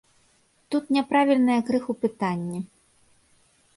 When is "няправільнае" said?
0.95-1.59